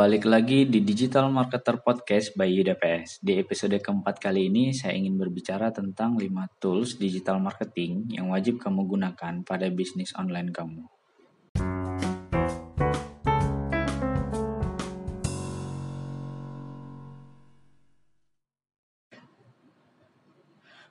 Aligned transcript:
Balik 0.00 0.24
lagi 0.24 0.64
di 0.64 0.80
Digital 0.80 1.28
Marketer 1.28 1.84
Podcast 1.84 2.32
by 2.40 2.48
UDPS. 2.48 3.20
Di 3.20 3.36
episode 3.36 3.76
keempat 3.76 4.16
kali 4.16 4.48
ini 4.48 4.72
saya 4.72 4.96
ingin 4.96 5.20
berbicara 5.20 5.68
tentang 5.76 6.16
5 6.16 6.24
tools 6.56 6.96
digital 6.96 7.36
marketing 7.36 8.08
yang 8.08 8.32
wajib 8.32 8.56
kamu 8.56 8.88
gunakan 8.88 9.44
pada 9.44 9.68
bisnis 9.68 10.16
online 10.16 10.48
kamu. 10.48 10.88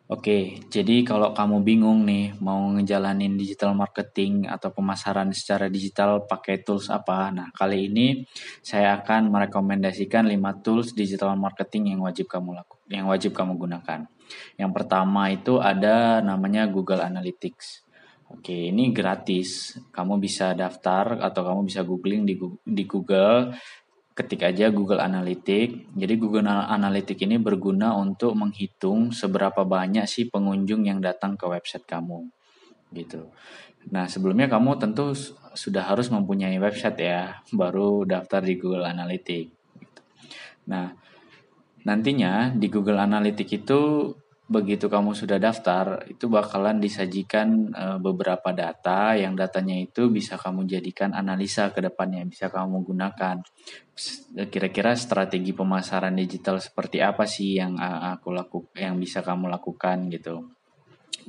Oke, 0.09 0.57
jadi 0.73 1.05
kalau 1.05 1.37
kamu 1.37 1.61
bingung 1.61 2.01
nih 2.01 2.33
mau 2.41 2.65
ngejalanin 2.73 3.37
digital 3.37 3.77
marketing 3.77 4.49
atau 4.49 4.73
pemasaran 4.73 5.29
secara 5.37 5.69
digital 5.69 6.25
pakai 6.25 6.65
tools 6.65 6.89
apa? 6.89 7.29
Nah, 7.29 7.53
kali 7.53 7.93
ini 7.93 8.25
saya 8.65 8.97
akan 8.97 9.29
merekomendasikan 9.29 10.25
5 10.25 10.65
tools 10.65 10.97
digital 10.97 11.37
marketing 11.37 11.93
yang 11.93 12.01
wajib 12.01 12.25
kamu 12.25 12.57
lakukan, 12.57 12.89
yang 12.89 13.05
wajib 13.05 13.37
kamu 13.37 13.53
gunakan. 13.53 14.09
Yang 14.57 14.71
pertama 14.73 15.29
itu 15.29 15.61
ada 15.61 16.25
namanya 16.25 16.65
Google 16.65 17.05
Analytics. 17.05 17.85
Oke, 18.33 18.73
ini 18.73 18.89
gratis. 18.89 19.77
Kamu 19.93 20.17
bisa 20.17 20.57
daftar 20.57 21.21
atau 21.21 21.41
kamu 21.45 21.69
bisa 21.69 21.85
googling 21.85 22.25
di 22.65 22.83
Google 22.89 23.53
ketik 24.19 24.43
aja 24.43 24.67
Google 24.67 24.99
Analytics. 24.99 25.95
Jadi 25.95 26.13
Google 26.19 26.51
Analytics 26.51 27.23
ini 27.23 27.39
berguna 27.39 27.95
untuk 27.95 28.35
menghitung 28.35 29.15
seberapa 29.15 29.63
banyak 29.63 30.03
sih 30.03 30.27
pengunjung 30.27 30.83
yang 30.83 30.99
datang 30.99 31.39
ke 31.39 31.47
website 31.47 31.87
kamu. 31.87 32.27
Gitu. 32.91 33.31
Nah, 33.95 34.11
sebelumnya 34.11 34.51
kamu 34.51 34.75
tentu 34.75 35.15
sudah 35.55 35.87
harus 35.87 36.11
mempunyai 36.11 36.59
website 36.59 36.99
ya, 36.99 37.39
baru 37.55 38.03
daftar 38.03 38.43
di 38.43 38.59
Google 38.59 38.91
Analytics. 38.91 39.55
Gitu. 39.79 40.01
Nah, 40.67 40.91
nantinya 41.87 42.51
di 42.51 42.67
Google 42.67 42.99
Analytics 42.99 43.53
itu 43.55 43.81
begitu 44.49 44.89
kamu 44.89 45.13
sudah 45.13 45.37
daftar, 45.37 46.09
itu 46.09 46.25
bakalan 46.25 46.81
disajikan 46.81 47.69
e, 47.69 47.85
beberapa 48.01 48.49
data 48.49 49.13
yang 49.13 49.37
datanya 49.37 49.77
itu 49.77 50.09
bisa 50.09 50.41
kamu 50.41 50.65
jadikan 50.65 51.13
analisa 51.13 51.69
ke 51.69 51.85
depannya, 51.85 52.25
bisa 52.25 52.49
kamu 52.49 52.81
gunakan. 52.81 53.45
Kira-kira 54.49 54.97
strategi 54.97 55.53
pemasaran 55.53 56.17
digital 56.17 56.57
seperti 56.57 56.97
apa 56.97 57.29
sih 57.29 57.61
yang 57.61 57.77
aku 57.77 58.33
lakukan, 58.33 58.73
yang 58.73 58.97
bisa 58.97 59.21
kamu 59.21 59.53
lakukan 59.53 60.09
gitu. 60.09 60.49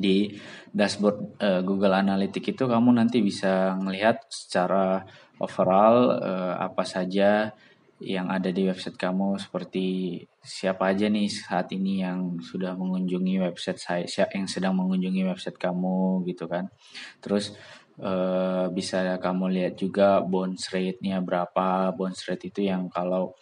Di 0.00 0.32
dashboard 0.72 1.36
e, 1.36 1.48
Google 1.60 2.00
Analytics 2.00 2.56
itu 2.56 2.64
kamu 2.64 2.96
nanti 3.04 3.20
bisa 3.20 3.76
melihat 3.76 4.24
secara 4.32 5.04
overall 5.36 6.16
e, 6.16 6.32
apa 6.56 6.88
saja 6.88 7.52
yang 8.00 8.32
ada 8.32 8.48
di 8.48 8.64
website 8.64 8.96
kamu 8.96 9.36
seperti 9.36 10.16
siapa 10.40 10.88
aja 10.88 11.04
nih 11.12 11.28
saat 11.28 11.68
ini 11.76 12.00
yang 12.00 12.40
sudah 12.40 12.72
mengunjungi 12.72 13.44
website 13.44 13.76
saya 13.76 14.04
yang 14.32 14.48
sedang 14.48 14.72
mengunjungi 14.80 15.28
website 15.28 15.60
kamu 15.60 16.24
gitu 16.24 16.48
kan. 16.48 16.72
Terus 17.20 17.52
uh, 18.00 18.72
bisa 18.72 19.04
kamu 19.20 19.52
lihat 19.52 19.74
juga 19.76 20.24
bounce 20.24 20.72
rate-nya 20.72 21.20
berapa. 21.20 21.92
Bounce 21.92 22.24
rate 22.24 22.48
itu 22.48 22.64
yang 22.64 22.88
kalau 22.88 23.36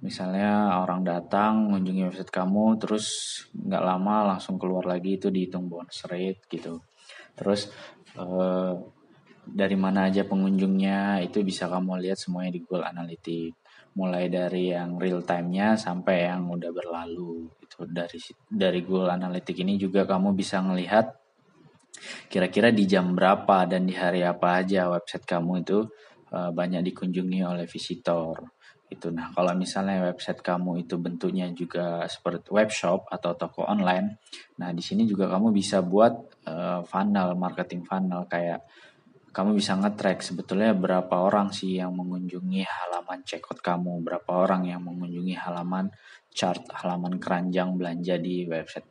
misalnya 0.00 0.80
orang 0.80 1.04
datang 1.04 1.68
mengunjungi 1.68 2.08
website 2.08 2.32
kamu 2.32 2.80
terus 2.80 3.06
nggak 3.52 3.84
lama 3.84 4.32
langsung 4.32 4.56
keluar 4.56 4.88
lagi 4.88 5.20
itu 5.20 5.28
dihitung 5.28 5.68
bounce 5.68 6.08
rate 6.08 6.40
gitu. 6.48 6.80
Terus 7.36 7.68
uh, 8.16 8.80
dari 9.44 9.76
mana 9.76 10.08
aja 10.08 10.24
pengunjungnya 10.24 11.20
itu 11.20 11.44
bisa 11.44 11.68
kamu 11.68 12.00
lihat 12.00 12.16
semuanya 12.16 12.56
di 12.56 12.64
Google 12.64 12.88
Analytics 12.88 13.59
mulai 13.98 14.30
dari 14.30 14.70
yang 14.70 14.96
real 15.00 15.26
time-nya 15.26 15.74
sampai 15.74 16.30
yang 16.30 16.46
udah 16.46 16.70
berlalu 16.70 17.50
itu 17.58 17.78
dari 17.90 18.18
dari 18.46 18.80
Google 18.86 19.14
Analytics 19.18 19.60
ini 19.62 19.74
juga 19.74 20.06
kamu 20.06 20.34
bisa 20.34 20.62
melihat 20.62 21.18
kira-kira 22.30 22.70
di 22.70 22.86
jam 22.86 23.12
berapa 23.12 23.66
dan 23.66 23.84
di 23.84 23.94
hari 23.98 24.22
apa 24.22 24.62
aja 24.62 24.88
website 24.88 25.26
kamu 25.26 25.66
itu 25.66 25.84
uh, 26.30 26.50
banyak 26.54 26.86
dikunjungi 26.86 27.42
oleh 27.42 27.66
visitor 27.66 28.46
itu 28.90 29.06
nah 29.14 29.30
kalau 29.30 29.54
misalnya 29.54 30.02
website 30.10 30.42
kamu 30.42 30.82
itu 30.82 30.98
bentuknya 30.98 31.46
juga 31.54 32.02
seperti 32.10 32.50
webshop 32.50 33.06
atau 33.06 33.38
toko 33.38 33.62
online 33.66 34.18
nah 34.58 34.74
di 34.74 34.82
sini 34.82 35.06
juga 35.06 35.30
kamu 35.30 35.54
bisa 35.54 35.78
buat 35.82 36.42
uh, 36.50 36.82
funnel 36.82 37.38
marketing 37.38 37.86
funnel 37.86 38.26
kayak 38.26 38.66
kamu 39.30 39.56
bisa 39.58 39.78
nge-track 39.78 40.26
sebetulnya 40.26 40.74
berapa 40.74 41.14
orang 41.22 41.54
sih 41.54 41.78
yang 41.78 41.94
mengunjungi 41.94 42.66
halaman 42.66 43.22
checkout 43.22 43.62
kamu, 43.62 44.02
berapa 44.02 44.30
orang 44.30 44.66
yang 44.66 44.82
mengunjungi 44.82 45.38
halaman 45.38 45.90
chart, 46.34 46.66
halaman 46.74 47.22
keranjang 47.22 47.78
belanja 47.78 48.18
di 48.18 48.46
website 48.50 48.86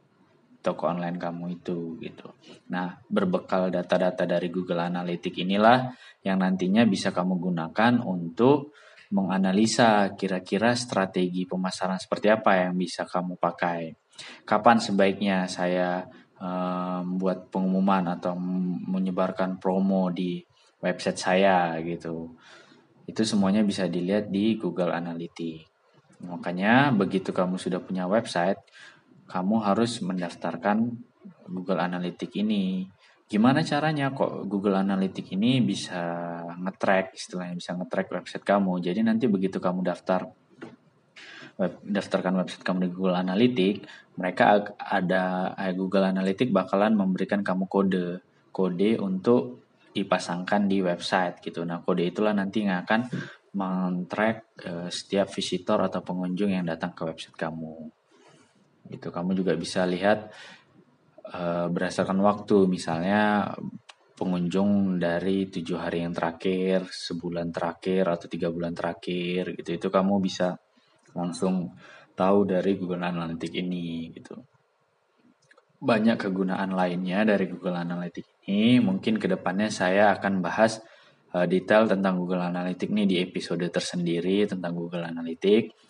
toko 0.60 0.92
online 0.92 1.16
kamu 1.16 1.60
itu 1.60 1.96
gitu. 2.04 2.36
Nah, 2.72 3.00
berbekal 3.08 3.72
data-data 3.72 4.28
dari 4.28 4.52
Google 4.52 4.84
Analytics 4.92 5.40
inilah 5.40 5.92
yang 6.24 6.44
nantinya 6.44 6.84
bisa 6.84 7.16
kamu 7.16 7.40
gunakan 7.40 8.04
untuk 8.04 8.76
menganalisa 9.10 10.14
kira-kira 10.14 10.76
strategi 10.78 11.48
pemasaran 11.48 11.98
seperti 11.98 12.28
apa 12.30 12.68
yang 12.68 12.78
bisa 12.78 13.08
kamu 13.08 13.40
pakai. 13.40 13.96
Kapan 14.44 14.78
sebaiknya 14.84 15.48
saya 15.48 16.04
membuat 16.40 17.40
um, 17.46 17.50
pengumuman 17.52 18.16
atau 18.16 18.36
menyebarkan 18.88 19.60
promo 19.60 20.08
di 20.08 20.40
website 20.80 21.20
saya 21.20 21.76
gitu. 21.84 22.32
Itu 23.04 23.28
semuanya 23.28 23.62
bisa 23.68 23.92
dilihat 23.92 24.32
di 24.32 24.56
Google 24.56 24.96
Analytics. 24.96 25.68
Makanya 26.24 26.92
begitu 26.96 27.32
kamu 27.32 27.60
sudah 27.60 27.80
punya 27.84 28.08
website, 28.08 28.60
kamu 29.28 29.64
harus 29.64 30.00
mendaftarkan 30.00 30.96
Google 31.48 31.80
Analytics 31.84 32.40
ini. 32.40 32.88
Gimana 33.30 33.62
caranya 33.62 34.10
kok 34.10 34.48
Google 34.50 34.80
Analytics 34.80 35.36
ini 35.36 35.62
bisa 35.62 36.02
nge-track 36.56 37.14
istilahnya 37.14 37.56
bisa 37.60 37.76
nge-track 37.78 38.10
website 38.10 38.46
kamu. 38.48 38.80
Jadi 38.82 39.06
nanti 39.06 39.28
begitu 39.28 39.62
kamu 39.62 39.86
daftar 39.86 40.28
web, 41.60 41.74
daftarkan 41.84 42.40
website 42.40 42.64
kamu 42.64 42.88
di 42.88 42.90
Google 42.96 43.20
Analytics, 43.20 44.16
mereka 44.16 44.74
ada 44.80 45.54
eh, 45.60 45.76
Google 45.76 46.08
Analytics 46.08 46.56
bakalan 46.56 46.96
memberikan 46.96 47.44
kamu 47.44 47.68
kode 47.68 48.08
kode 48.50 48.98
untuk 48.98 49.68
dipasangkan 49.92 50.66
di 50.72 50.80
website 50.80 51.44
gitu. 51.44 51.68
Nah 51.68 51.84
kode 51.84 52.08
itulah 52.08 52.32
nanti 52.32 52.64
yang 52.64 52.82
akan 52.88 53.12
men-track 53.54 54.38
eh, 54.64 54.90
setiap 54.90 55.28
visitor 55.28 55.84
atau 55.84 56.00
pengunjung 56.00 56.56
yang 56.56 56.64
datang 56.64 56.96
ke 56.96 57.04
website 57.04 57.36
kamu. 57.36 57.92
Itu 58.90 59.12
kamu 59.12 59.36
juga 59.36 59.54
bisa 59.60 59.84
lihat 59.84 60.32
eh, 61.28 61.68
berdasarkan 61.68 62.20
waktu, 62.24 62.72
misalnya 62.72 63.52
pengunjung 64.16 65.00
dari 65.00 65.48
tujuh 65.48 65.80
hari 65.80 66.04
yang 66.04 66.12
terakhir, 66.12 66.92
sebulan 66.92 67.56
terakhir 67.56 68.04
atau 68.04 68.28
tiga 68.28 68.52
bulan 68.52 68.76
terakhir 68.76 69.56
gitu. 69.56 69.70
Itu 69.76 69.88
kamu 69.88 70.20
bisa 70.20 70.60
langsung 71.14 71.74
tahu 72.20 72.44
dari 72.44 72.76
Google 72.76 73.08
Analytics 73.08 73.56
ini 73.56 74.12
gitu. 74.12 74.36
Banyak 75.80 76.20
kegunaan 76.20 76.76
lainnya 76.76 77.24
dari 77.24 77.48
Google 77.48 77.80
Analytics 77.80 78.44
ini. 78.52 78.84
Mungkin 78.84 79.16
ke 79.16 79.32
depannya 79.32 79.72
saya 79.72 80.12
akan 80.20 80.44
bahas 80.44 80.84
uh, 81.32 81.48
detail 81.48 81.88
tentang 81.88 82.20
Google 82.20 82.44
Analytics 82.44 82.92
ini 82.92 83.08
di 83.08 83.16
episode 83.24 83.64
tersendiri 83.72 84.44
tentang 84.44 84.76
Google 84.76 85.08
Analytics. 85.08 85.88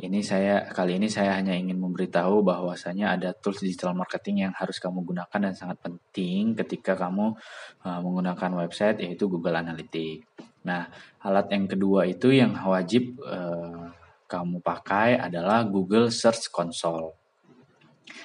Ini 0.00 0.24
saya 0.24 0.64
kali 0.64 0.96
ini 0.96 1.12
saya 1.12 1.36
hanya 1.36 1.52
ingin 1.52 1.76
memberitahu 1.76 2.40
bahwasanya 2.40 3.20
ada 3.20 3.36
tools 3.36 3.60
digital 3.60 3.92
marketing 3.92 4.48
yang 4.48 4.52
harus 4.56 4.80
kamu 4.80 5.04
gunakan 5.04 5.40
dan 5.44 5.52
sangat 5.52 5.76
penting 5.84 6.56
ketika 6.56 6.96
kamu 6.96 7.36
uh, 7.84 8.00
menggunakan 8.00 8.64
website 8.64 9.04
yaitu 9.04 9.28
Google 9.28 9.60
Analytics. 9.60 10.24
Nah, 10.64 10.88
alat 11.20 11.52
yang 11.52 11.68
kedua 11.68 12.08
itu 12.08 12.32
yang 12.32 12.56
wajib 12.64 13.20
uh, 13.24 13.92
kamu 14.30 14.62
pakai 14.62 15.18
adalah 15.18 15.66
Google 15.66 16.14
Search 16.14 16.54
Console. 16.54 17.18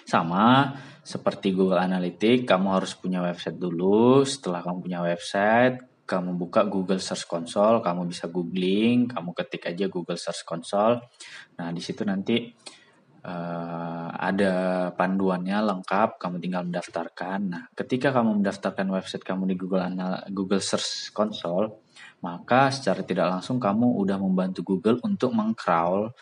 Sama 0.06 0.78
seperti 1.02 1.50
Google 1.54 1.81
Analytics, 1.81 2.46
kamu 2.46 2.68
harus 2.78 2.94
punya 2.94 3.25
website 3.25 3.57
dulu. 3.57 4.22
Setelah 4.22 4.62
kamu 4.62 4.78
punya 4.86 5.02
website, 5.02 5.81
kamu 6.06 6.38
buka 6.38 6.69
Google 6.69 7.02
Search 7.02 7.25
Console, 7.25 7.81
kamu 7.81 8.06
bisa 8.06 8.30
googling, 8.30 9.10
kamu 9.10 9.34
ketik 9.34 9.66
aja 9.66 9.90
Google 9.90 10.22
Search 10.22 10.46
Console. 10.46 11.02
Nah, 11.57 11.74
di 11.74 11.81
situ 11.81 12.06
nanti 12.06 12.46
uh, 13.25 14.10
ada 14.13 14.54
panduannya 14.94 15.66
lengkap, 15.66 16.22
kamu 16.22 16.38
tinggal 16.38 16.63
mendaftarkan. 16.69 17.40
Nah, 17.50 17.63
ketika 17.74 18.13
kamu 18.13 18.42
mendaftarkan 18.42 18.86
website 18.94 19.25
kamu 19.25 19.50
di 19.50 19.56
Google 19.58 19.86
Anal 19.86 20.30
Google 20.30 20.62
Search 20.62 21.10
Console, 21.10 21.85
maka 22.23 22.71
secara 22.71 23.01
tidak 23.03 23.27
langsung 23.31 23.57
kamu 23.59 23.97
udah 24.01 24.17
membantu 24.19 24.62
Google 24.63 25.01
untuk 25.03 25.35
mengcrawl 25.35 26.13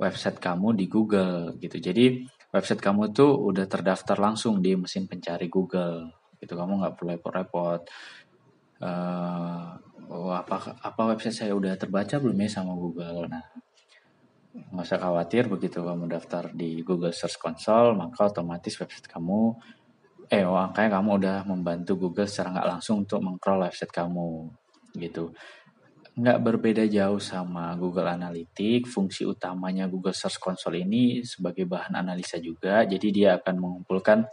website 0.00 0.40
kamu 0.40 0.76
di 0.76 0.86
Google 0.88 1.56
gitu. 1.60 1.76
Jadi 1.76 2.24
website 2.50 2.80
kamu 2.80 3.12
tuh 3.12 3.36
udah 3.36 3.68
terdaftar 3.68 4.16
langsung 4.16 4.64
di 4.64 4.74
mesin 4.74 5.04
pencari 5.04 5.46
Google 5.52 6.08
gitu. 6.40 6.56
Kamu 6.56 6.80
nggak 6.80 6.94
perlu 6.96 7.10
repot-repot. 7.16 7.82
uh, 8.80 9.76
oh, 10.08 10.32
apa 10.32 10.80
apa 10.80 11.02
website 11.12 11.36
saya 11.36 11.52
udah 11.52 11.76
terbaca 11.76 12.16
belum 12.16 12.38
ya 12.40 12.48
sama 12.48 12.72
Google. 12.72 13.28
Nah, 13.28 13.44
nggak 14.50 14.86
usah 14.86 14.98
khawatir 14.98 15.46
begitu 15.46 15.78
kamu 15.84 16.10
daftar 16.10 16.50
di 16.50 16.82
Google 16.82 17.14
Search 17.14 17.38
Console 17.38 17.94
maka 17.94 18.26
otomatis 18.26 18.74
website 18.82 19.06
kamu 19.06 19.54
eh 20.26 20.42
makanya 20.42 20.98
kamu 20.98 21.10
udah 21.22 21.36
membantu 21.46 21.92
Google 21.94 22.26
secara 22.26 22.58
nggak 22.58 22.68
langsung 22.78 23.06
untuk 23.06 23.22
mengcrawl 23.22 23.66
website 23.66 23.94
kamu 23.94 24.50
gitu. 24.94 25.34
Nggak 26.20 26.38
berbeda 26.42 26.84
jauh 26.90 27.22
sama 27.22 27.72
Google 27.78 28.10
Analytics. 28.10 28.90
Fungsi 28.90 29.22
utamanya 29.24 29.86
Google 29.86 30.16
Search 30.16 30.42
Console 30.42 30.82
ini 30.82 31.22
sebagai 31.22 31.64
bahan 31.64 31.96
analisa 31.96 32.36
juga. 32.42 32.82
Jadi 32.84 33.08
dia 33.14 33.38
akan 33.38 33.54
mengumpulkan 33.56 34.26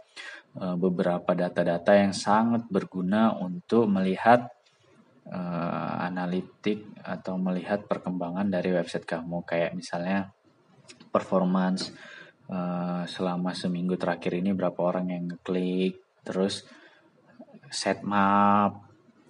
uh, 0.58 0.76
beberapa 0.76 1.32
data-data 1.32 1.94
yang 1.94 2.12
sangat 2.12 2.66
berguna 2.66 3.38
untuk 3.38 3.86
melihat 3.86 4.50
uh, 5.30 5.94
analitik 6.02 6.98
atau 7.04 7.38
melihat 7.38 7.86
perkembangan 7.86 8.50
dari 8.50 8.74
website 8.74 9.06
kamu. 9.06 9.46
Kayak 9.46 9.78
misalnya 9.78 10.34
performance 11.08 11.94
uh, 12.50 13.04
selama 13.06 13.54
seminggu 13.54 13.96
terakhir 13.96 14.36
ini 14.40 14.52
berapa 14.52 14.80
orang 14.82 15.12
yang 15.14 15.24
ngeklik 15.30 16.00
terus 16.24 16.68
set 17.72 18.04
map 18.04 18.87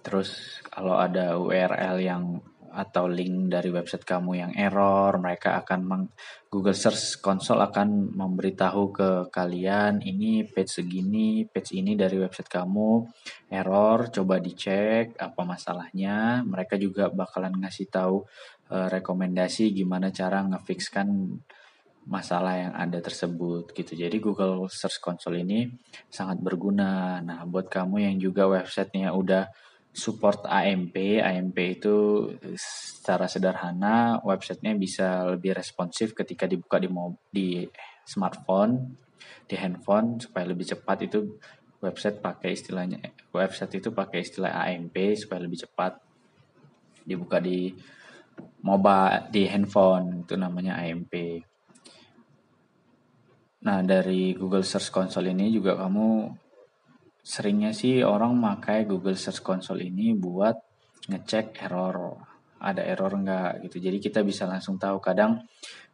terus 0.09 0.57
kalau 0.73 0.97
ada 0.97 1.37
URL 1.37 2.01
yang 2.01 2.41
atau 2.69 3.09
link 3.09 3.49
dari 3.49 3.69
website 3.73 4.05
kamu 4.05 4.31
yang 4.37 4.51
error, 4.53 5.17
mereka 5.17 5.57
akan 5.61 5.79
meng, 5.85 6.03
Google 6.49 6.77
Search 6.77 7.17
Console 7.21 7.65
akan 7.65 8.13
memberitahu 8.13 8.83
ke 8.93 9.09
kalian 9.33 10.01
ini 10.05 10.45
page 10.45 10.81
segini, 10.81 11.45
page 11.49 11.77
ini 11.77 11.97
dari 11.97 12.17
website 12.21 12.49
kamu 12.49 13.05
error, 13.49 14.09
coba 14.13 14.37
dicek 14.37 15.17
apa 15.17 15.41
masalahnya. 15.45 16.45
Mereka 16.45 16.77
juga 16.77 17.09
bakalan 17.09 17.57
ngasih 17.57 17.89
tahu 17.89 18.25
uh, 18.73 18.87
rekomendasi 18.89 19.73
gimana 19.73 20.13
cara 20.13 20.45
ngefixkan 20.45 21.37
masalah 22.09 22.57
yang 22.57 22.73
ada 22.73 22.97
tersebut 23.01 23.69
gitu. 23.77 23.93
Jadi 23.93 24.17
Google 24.17 24.65
Search 24.69 24.97
Console 24.97 25.45
ini 25.45 25.69
sangat 26.09 26.41
berguna. 26.41 27.21
Nah, 27.21 27.45
buat 27.45 27.69
kamu 27.69 28.01
yang 28.09 28.15
juga 28.17 28.49
websitenya 28.49 29.13
udah 29.13 29.45
support 29.89 30.45
AMP. 30.45 31.19
AMP 31.19 31.57
itu 31.57 31.95
secara 32.55 33.25
sederhana 33.25 34.21
websitenya 34.21 34.77
bisa 34.77 35.07
lebih 35.33 35.57
responsif 35.57 36.13
ketika 36.13 36.45
dibuka 36.45 36.77
di 36.77 36.89
di 37.29 37.47
smartphone, 38.05 38.95
di 39.49 39.55
handphone 39.57 40.21
supaya 40.21 40.45
lebih 40.49 40.69
cepat 40.69 41.09
itu 41.09 41.39
website 41.79 42.19
pakai 42.19 42.59
istilahnya 42.59 42.99
website 43.31 43.79
itu 43.79 43.95
pakai 43.95 44.19
istilah 44.19 44.51
AMP 44.67 45.15
supaya 45.15 45.39
lebih 45.47 45.63
cepat 45.63 45.95
dibuka 47.07 47.39
di 47.39 47.71
mobile 48.63 49.31
di 49.31 49.47
handphone 49.47 50.23
itu 50.27 50.35
namanya 50.35 50.79
AMP. 50.79 51.13
Nah, 53.59 53.83
dari 53.83 54.31
Google 54.31 54.63
Search 54.63 54.87
Console 54.87 55.35
ini 55.35 55.51
juga 55.51 55.75
kamu 55.75 56.31
seringnya 57.23 57.75
sih 57.75 58.01
orang 58.01 58.39
pakai 58.39 58.87
Google 58.89 59.15
Search 59.19 59.43
Console 59.43 59.85
ini 59.85 60.15
buat 60.15 60.55
ngecek 61.09 61.59
error. 61.65 62.17
Ada 62.59 62.83
error 62.83 63.15
enggak 63.15 63.63
gitu. 63.67 63.79
Jadi 63.79 63.97
kita 64.03 64.19
bisa 64.19 64.43
langsung 64.43 64.75
tahu 64.75 64.99
kadang 64.99 65.39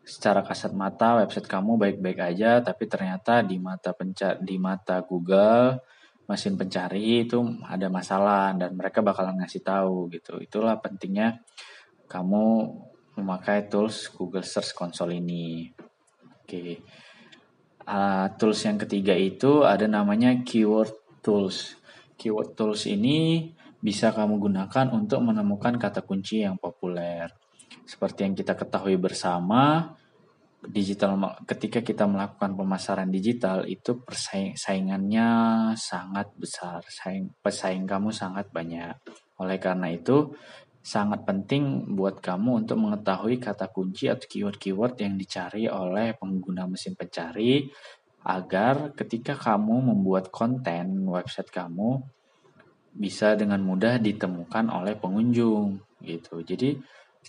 secara 0.06 0.46
kasat 0.46 0.74
mata 0.74 1.18
website 1.22 1.50
kamu 1.50 1.82
baik-baik 1.82 2.22
aja 2.22 2.62
tapi 2.62 2.86
ternyata 2.86 3.42
di 3.42 3.58
mata 3.58 3.90
pencar 3.98 4.38
di 4.38 4.62
mata 4.62 5.02
Google 5.02 5.82
mesin 6.30 6.54
pencari 6.58 7.26
itu 7.26 7.42
ada 7.66 7.90
masalah 7.90 8.54
dan 8.54 8.78
mereka 8.78 9.02
bakalan 9.02 9.38
ngasih 9.42 9.62
tahu 9.62 10.10
gitu. 10.14 10.42
Itulah 10.42 10.78
pentingnya 10.82 11.42
kamu 12.10 12.70
memakai 13.18 13.70
tools 13.70 14.10
Google 14.14 14.46
Search 14.46 14.74
Console 14.74 15.22
ini. 15.22 15.70
Oke. 16.42 16.82
Uh, 17.86 18.26
tools 18.42 18.66
yang 18.66 18.82
ketiga 18.82 19.14
itu 19.14 19.62
ada 19.62 19.86
namanya 19.86 20.34
keyword 20.42 21.05
tools. 21.26 21.82
Keyword 22.14 22.54
tools 22.54 22.86
ini 22.86 23.50
bisa 23.82 24.14
kamu 24.14 24.38
gunakan 24.38 24.94
untuk 24.94 25.26
menemukan 25.26 25.82
kata 25.82 26.06
kunci 26.06 26.46
yang 26.46 26.62
populer. 26.62 27.34
Seperti 27.86 28.30
yang 28.30 28.38
kita 28.38 28.54
ketahui 28.54 29.02
bersama, 29.02 29.94
digital 30.66 31.18
ketika 31.46 31.82
kita 31.82 32.06
melakukan 32.10 32.54
pemasaran 32.58 33.10
digital 33.10 33.66
itu 33.66 34.02
persaingannya 34.02 35.30
sangat 35.78 36.34
besar, 36.38 36.86
saing 36.86 37.34
pesaing 37.42 37.86
kamu 37.86 38.14
sangat 38.14 38.50
banyak. 38.50 38.94
Oleh 39.42 39.58
karena 39.60 39.92
itu, 39.92 40.34
sangat 40.86 41.26
penting 41.26 41.98
buat 41.98 42.22
kamu 42.22 42.66
untuk 42.66 42.78
mengetahui 42.78 43.42
kata 43.42 43.74
kunci 43.74 44.06
atau 44.06 44.30
keyword-keyword 44.30 45.02
yang 45.02 45.18
dicari 45.18 45.66
oleh 45.66 46.14
pengguna 46.14 46.70
mesin 46.70 46.94
pencari 46.94 47.66
agar 48.26 48.98
ketika 48.98 49.38
kamu 49.38 49.94
membuat 49.94 50.34
konten 50.34 51.06
website 51.06 51.54
kamu 51.54 52.02
bisa 52.96 53.38
dengan 53.38 53.62
mudah 53.62 54.02
ditemukan 54.02 54.74
oleh 54.74 54.98
pengunjung 54.98 55.78
gitu. 56.02 56.42
Jadi 56.42 56.74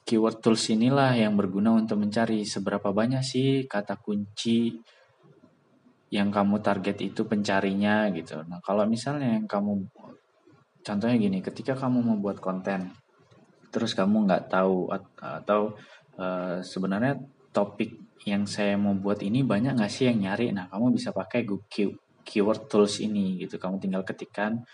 keyword 0.07 0.41
tools 0.41 0.73
inilah 0.73 1.13
yang 1.13 1.37
berguna 1.37 1.77
untuk 1.77 2.01
mencari 2.01 2.49
seberapa 2.49 2.97
banyak 2.97 3.21
sih 3.21 3.69
kata 3.69 4.01
kunci 4.01 4.73
yang 6.15 6.31
kamu 6.31 6.63
target 6.63 7.03
itu 7.03 7.27
pencarinya 7.27 8.09
gitu. 8.15 8.41
Nah, 8.47 8.63
kalau 8.63 8.87
misalnya 8.87 9.37
yang 9.37 9.45
kamu 9.45 9.85
contohnya 10.87 11.17
gini, 11.19 11.43
ketika 11.43 11.75
kamu 11.75 12.15
membuat 12.15 12.39
konten 12.39 12.95
terus 13.75 13.93
kamu 13.93 14.25
nggak 14.25 14.49
tahu 14.49 14.89
atau 15.21 15.77
uh, 16.17 16.63
sebenarnya 16.63 17.21
topik 17.51 18.06
yang 18.25 18.49
saya 18.49 18.79
mau 18.81 18.97
buat 18.97 19.21
ini 19.21 19.45
banyak 19.45 19.77
nggak 19.77 19.93
sih 19.93 20.09
yang 20.09 20.31
nyari? 20.31 20.55
Nah, 20.55 20.71
kamu 20.73 20.97
bisa 20.97 21.13
pakai 21.13 21.45
Google 21.45 22.01
keyword 22.27 22.67
tools 22.67 22.99
ini 22.99 23.45
gitu. 23.45 23.61
Kamu 23.61 23.79
tinggal 23.79 24.03
ketikkan 24.03 24.65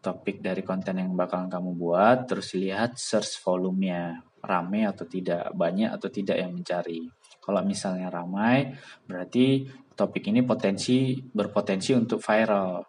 topik 0.00 0.40
dari 0.40 0.64
konten 0.64 0.96
yang 0.96 1.12
bakalan 1.12 1.52
kamu 1.52 1.76
buat, 1.76 2.24
terus 2.24 2.56
lihat 2.56 2.96
search 2.96 3.40
volumenya 3.44 4.24
rame 4.40 4.88
atau 4.88 5.04
tidak, 5.04 5.52
banyak 5.52 5.92
atau 5.92 6.08
tidak 6.08 6.40
yang 6.40 6.56
mencari. 6.56 7.04
Kalau 7.40 7.60
misalnya 7.60 8.08
ramai, 8.08 8.72
berarti 9.04 9.68
topik 9.92 10.32
ini 10.32 10.40
potensi 10.40 11.20
berpotensi 11.20 11.92
untuk 11.92 12.24
viral. 12.24 12.80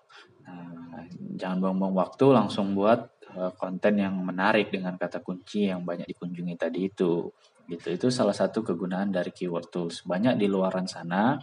Nah, 0.48 1.04
jangan 1.36 1.58
buang-buang 1.60 1.96
waktu, 2.00 2.26
langsung 2.32 2.72
buat 2.72 3.28
uh, 3.36 3.52
konten 3.60 4.00
yang 4.00 4.16
menarik 4.24 4.72
dengan 4.72 4.96
kata 4.96 5.20
kunci 5.20 5.68
yang 5.68 5.84
banyak 5.84 6.08
dikunjungi 6.08 6.56
tadi 6.56 6.88
itu 6.88 7.28
gitu. 7.72 7.88
Itu 7.96 8.08
salah 8.12 8.36
satu 8.36 8.60
kegunaan 8.60 9.10
dari 9.16 9.32
keyword 9.32 9.72
tools. 9.72 10.04
Banyak 10.04 10.36
di 10.36 10.52
luaran 10.52 10.86
sana 10.86 11.40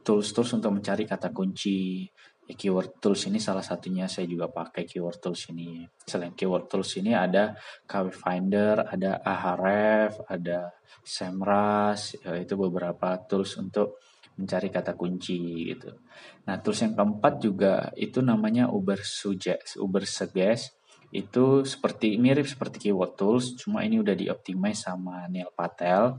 tools-tools 0.00 0.56
untuk 0.56 0.72
mencari 0.72 1.04
kata 1.04 1.28
kunci. 1.28 2.08
Ya, 2.42 2.58
keyword 2.58 2.98
tools 2.98 3.30
ini 3.30 3.38
salah 3.38 3.62
satunya 3.62 4.10
saya 4.10 4.26
juga 4.26 4.50
pakai 4.50 4.82
keyword 4.82 5.22
tools 5.22 5.46
ini. 5.54 5.86
Selain 6.02 6.34
keyword 6.34 6.66
tools 6.66 6.98
ini 6.98 7.14
ada 7.14 7.54
KW 7.86 8.10
Finder 8.10 8.82
ada 8.82 9.22
Ahref 9.22 10.26
ada 10.26 10.74
Semrush 11.06 12.18
ya, 12.18 12.34
itu 12.34 12.58
beberapa 12.58 13.14
tools 13.30 13.54
untuk 13.62 14.02
mencari 14.34 14.74
kata 14.74 14.98
kunci 14.98 15.70
gitu. 15.70 16.02
Nah, 16.50 16.58
tools 16.58 16.82
yang 16.82 16.98
keempat 16.98 17.34
juga 17.38 17.92
itu 17.94 18.18
namanya 18.24 18.66
Uber 18.74 18.98
Suggest, 19.04 19.78
Uber 19.78 20.02
Suggest 20.02 20.81
itu 21.12 21.68
seperti 21.68 22.16
mirip 22.16 22.48
seperti 22.48 22.88
keyword 22.88 23.20
tools 23.20 23.52
cuma 23.60 23.84
ini 23.84 24.00
udah 24.00 24.16
dioptimize 24.16 24.88
sama 24.88 25.28
Neil 25.28 25.52
Patel. 25.52 26.16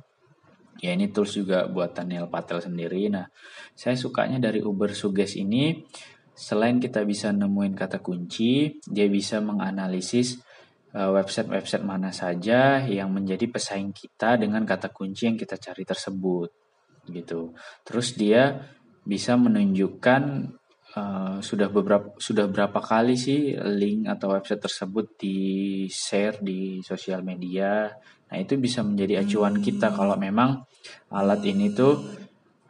Ya 0.81 0.93
ini 0.93 1.09
tools 1.09 1.33
juga 1.33 1.65
buatan 1.65 2.13
Neil 2.13 2.29
Patel 2.29 2.61
sendiri. 2.61 3.09
Nah 3.09 3.25
saya 3.73 3.97
sukanya 3.97 4.37
dari 4.37 4.61
Uber 4.61 4.93
Suggest 4.93 5.33
ini. 5.41 5.81
Selain 6.33 6.77
kita 6.77 7.01
bisa 7.05 7.29
nemuin 7.33 7.73
kata 7.77 8.01
kunci 8.01 8.81
dia 8.85 9.05
bisa 9.09 9.41
menganalisis 9.41 10.37
eh, 10.93 11.09
website-website 11.09 11.85
mana 11.85 12.13
saja 12.13 12.85
yang 12.85 13.09
menjadi 13.13 13.49
pesaing 13.49 13.93
kita 13.93 14.37
dengan 14.37 14.61
kata 14.65 14.93
kunci 14.93 15.29
yang 15.29 15.37
kita 15.37 15.57
cari 15.57 15.85
tersebut 15.85 16.49
gitu. 17.09 17.57
Terus 17.81 18.13
dia 18.13 18.61
bisa 19.03 19.35
menunjukkan 19.35 20.53
Uh, 20.93 21.41
sudah 21.41 21.73
beberapa 21.73 22.13
sudah 22.21 22.45
berapa 22.45 22.77
kali 22.77 23.17
sih 23.17 23.57
link 23.57 24.05
atau 24.05 24.37
website 24.37 24.61
tersebut 24.61 25.17
di 25.17 25.37
share 25.89 26.37
di 26.37 26.85
sosial 26.85 27.25
media. 27.25 27.89
Nah, 28.29 28.37
itu 28.37 28.61
bisa 28.61 28.85
menjadi 28.85 29.25
acuan 29.25 29.57
kita 29.57 29.89
kalau 29.89 30.13
memang 30.21 30.61
alat 31.09 31.41
ini 31.49 31.73
tuh 31.73 31.97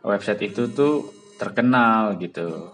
website 0.08 0.56
itu 0.56 0.72
tuh 0.72 1.03
terkenal 1.36 2.15
gitu. 2.15 2.72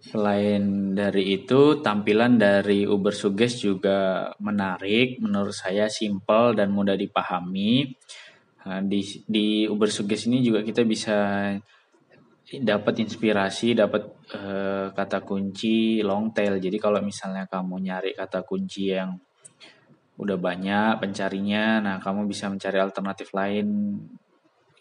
Selain 0.00 0.96
dari 0.96 1.36
itu, 1.38 1.84
tampilan 1.84 2.40
dari 2.40 2.88
Uber 2.88 3.12
Suggest 3.12 3.60
juga 3.62 4.32
menarik, 4.40 5.20
menurut 5.20 5.52
saya 5.52 5.92
simple 5.92 6.56
dan 6.56 6.72
mudah 6.72 6.96
dipahami. 6.96 7.94
Nah, 8.70 8.78
di 8.86 9.02
di 9.26 9.66
Uber 9.66 9.90
Suggest 9.90 10.30
ini 10.30 10.46
juga 10.46 10.62
kita 10.62 10.86
bisa 10.86 11.50
dapat 12.62 13.02
inspirasi, 13.02 13.74
dapat 13.74 14.30
uh, 14.30 14.94
kata 14.94 15.26
kunci 15.26 15.98
long 16.06 16.30
tail. 16.30 16.62
Jadi 16.62 16.78
kalau 16.78 17.02
misalnya 17.02 17.50
kamu 17.50 17.82
nyari 17.82 18.10
kata 18.14 18.46
kunci 18.46 18.94
yang 18.94 19.18
udah 20.22 20.38
banyak 20.38 21.02
pencarinya, 21.02 21.82
nah 21.82 21.96
kamu 21.98 22.30
bisa 22.30 22.46
mencari 22.46 22.78
alternatif 22.78 23.34
lain 23.34 23.98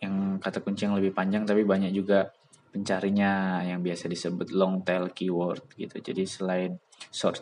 yang 0.05 0.37
kata 0.37 0.61
kunci 0.61 0.85
yang 0.85 0.95
lebih 0.95 1.11
panjang 1.11 1.43
tapi 1.43 1.65
banyak 1.65 1.89
juga 1.91 2.29
pencarinya 2.69 3.59
yang 3.65 3.81
biasa 3.81 4.05
disebut 4.05 4.53
long 4.53 4.85
tail 4.85 5.09
keyword 5.09 5.65
gitu. 5.73 5.97
Jadi 5.97 6.29
selain 6.29 6.77
short 7.09 7.41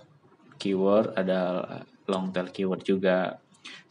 keyword 0.55 1.11
ada 1.19 1.59
long 2.07 2.31
tail 2.31 2.47
keyword 2.55 2.87
juga. 2.87 3.35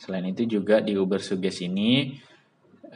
Selain 0.01 0.25
itu 0.25 0.49
juga 0.49 0.81
di 0.81 0.97
Uber 0.97 1.21
Suggest 1.21 1.61
ini 1.61 2.17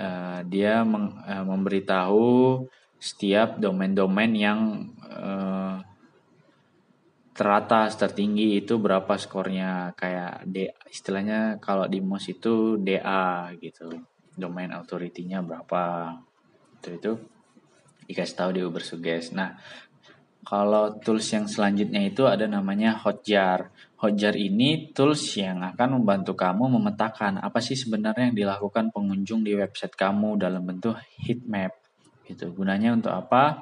uh, 0.01 0.41
dia 0.49 0.81
meng, 0.83 1.13
uh, 1.21 1.45
memberitahu 1.45 2.65
setiap 2.97 3.61
domain-domain 3.61 4.33
yang 4.33 4.89
uh, 5.05 5.85
teratas 7.37 7.97
tertinggi 7.97 8.61
itu 8.61 8.77
berapa 8.77 9.17
skornya. 9.17 9.93
Kayak 9.97 10.45
D 10.49 10.73
istilahnya 10.89 11.61
kalau 11.61 11.89
di 11.89 12.01
MOS 12.01 12.41
itu 12.41 12.77
DA 12.81 13.53
gitu. 13.61 13.93
Domain 14.37 14.73
authority-nya 14.73 15.45
berapa. 15.45 16.17
Itu 16.81 16.89
itu. 16.97 17.13
Dikasih 18.09 18.37
tahu 18.37 18.51
di 18.57 18.61
Uber 18.65 18.83
Suggest. 18.83 19.33
Nah 19.33 19.57
kalau 20.41 20.97
tools 21.05 21.29
yang 21.37 21.45
selanjutnya 21.45 22.01
itu 22.09 22.25
ada 22.25 22.49
namanya 22.49 22.97
Hotjar. 22.97 23.69
Hotjar 24.01 24.33
ini 24.41 24.89
tools 24.97 25.37
yang 25.37 25.61
akan 25.61 26.01
membantu 26.01 26.33
kamu 26.33 26.81
memetakan 26.81 27.37
apa 27.45 27.61
sih 27.61 27.77
sebenarnya 27.77 28.33
yang 28.33 28.37
dilakukan 28.49 28.89
pengunjung 28.89 29.45
di 29.45 29.53
website 29.53 29.93
kamu 29.93 30.41
dalam 30.41 30.65
bentuk 30.65 30.97
heat 31.21 31.45
map 31.45 31.77
gitu. 32.25 32.57
Gunanya 32.57 32.97
untuk 32.97 33.13
apa? 33.13 33.61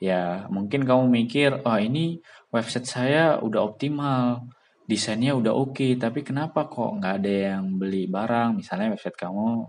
Ya 0.00 0.48
mungkin 0.48 0.88
kamu 0.88 1.12
mikir, 1.12 1.60
oh 1.68 1.78
ini 1.78 2.24
website 2.48 2.88
saya 2.88 3.36
udah 3.44 3.60
optimal, 3.60 4.48
desainnya 4.88 5.36
udah 5.36 5.52
oke, 5.52 5.76
okay, 5.76 5.92
tapi 6.00 6.24
kenapa 6.24 6.72
kok 6.72 7.00
nggak 7.00 7.14
ada 7.20 7.32
yang 7.52 7.76
beli 7.76 8.08
barang? 8.08 8.64
Misalnya 8.64 8.96
website 8.96 9.20
kamu 9.20 9.68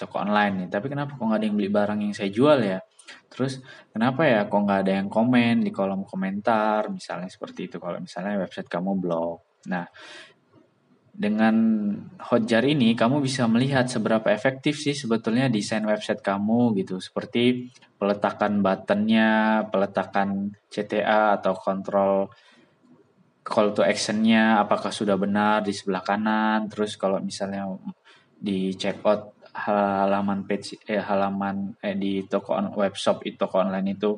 toko 0.00 0.16
online 0.18 0.66
nih, 0.66 0.68
tapi 0.72 0.90
kenapa 0.90 1.14
kok 1.14 1.22
nggak 1.22 1.40
ada 1.40 1.46
yang 1.46 1.56
beli 1.58 1.70
barang 1.70 1.98
yang 2.02 2.14
saya 2.16 2.30
jual 2.32 2.58
ya? 2.58 2.80
Terus 3.30 3.62
kenapa 3.94 4.26
ya 4.26 4.46
kok 4.50 4.60
nggak 4.60 4.80
ada 4.86 4.92
yang 5.00 5.08
komen 5.08 5.62
di 5.62 5.70
kolom 5.70 6.02
komentar, 6.02 6.90
misalnya 6.90 7.30
seperti 7.30 7.70
itu 7.70 7.76
kalau 7.78 8.02
misalnya 8.02 8.40
website 8.42 8.68
kamu 8.68 8.98
blog. 8.98 9.38
Nah, 9.70 9.86
dengan 11.20 11.56
Hotjar 12.16 12.64
ini 12.64 12.96
kamu 12.96 13.20
bisa 13.20 13.44
melihat 13.44 13.84
seberapa 13.90 14.24
efektif 14.32 14.80
sih 14.80 14.96
sebetulnya 14.96 15.52
desain 15.52 15.84
website 15.84 16.24
kamu 16.24 16.72
gitu. 16.80 16.96
Seperti 16.96 17.68
peletakan 18.00 18.64
buttonnya, 18.64 19.62
peletakan 19.68 20.54
CTA 20.72 21.36
atau 21.36 21.52
kontrol 21.52 22.32
call 23.44 23.74
to 23.74 23.82
actionnya 23.82 24.62
apakah 24.62 24.94
sudah 24.94 25.18
benar 25.20 25.60
di 25.60 25.76
sebelah 25.76 26.00
kanan. 26.00 26.70
Terus 26.72 26.96
kalau 26.96 27.20
misalnya 27.20 27.68
di 28.40 28.72
check 28.72 29.04
halaman 29.60 30.48
page 30.48 30.80
eh, 30.88 31.00
halaman 31.00 31.76
eh, 31.84 31.96
di 31.96 32.24
toko 32.24 32.56
on, 32.56 32.72
webshop 32.72 33.28
itu 33.28 33.36
toko 33.36 33.60
online 33.60 33.96
itu 33.96 34.16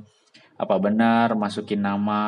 apa 0.62 0.78
benar 0.78 1.34
masukin 1.34 1.82
nama 1.82 2.20